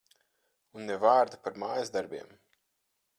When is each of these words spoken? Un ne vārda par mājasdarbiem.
Un 0.79 0.87
ne 0.91 0.95
vārda 1.03 1.39
par 1.43 1.59
mājasdarbiem. 1.65 2.33